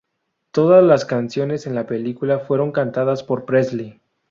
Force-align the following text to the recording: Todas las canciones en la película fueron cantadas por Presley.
Todas 0.49 0.83
las 0.83 1.05
canciones 1.05 1.67
en 1.67 1.75
la 1.75 1.85
película 1.85 2.39
fueron 2.39 2.71
cantadas 2.71 3.21
por 3.21 3.45
Presley. 3.45 4.01